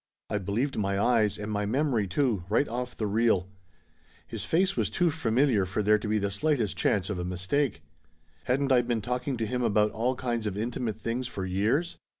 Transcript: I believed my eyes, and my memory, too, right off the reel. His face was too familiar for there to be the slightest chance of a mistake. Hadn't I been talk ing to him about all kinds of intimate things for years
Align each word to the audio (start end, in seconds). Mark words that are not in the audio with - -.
I 0.31 0.39
believed 0.39 0.79
my 0.79 0.99
eyes, 0.99 1.37
and 1.37 1.51
my 1.51 1.67
memory, 1.67 2.07
too, 2.07 2.43
right 2.49 2.67
off 2.67 2.97
the 2.97 3.05
reel. 3.05 3.47
His 4.25 4.43
face 4.43 4.75
was 4.75 4.89
too 4.89 5.11
familiar 5.11 5.63
for 5.67 5.83
there 5.83 5.99
to 5.99 6.07
be 6.07 6.17
the 6.17 6.31
slightest 6.31 6.75
chance 6.75 7.11
of 7.11 7.19
a 7.19 7.23
mistake. 7.23 7.83
Hadn't 8.45 8.71
I 8.71 8.81
been 8.81 9.01
talk 9.03 9.27
ing 9.27 9.37
to 9.37 9.45
him 9.45 9.61
about 9.61 9.91
all 9.91 10.15
kinds 10.15 10.47
of 10.47 10.57
intimate 10.57 10.99
things 10.99 11.27
for 11.27 11.45
years 11.45 11.99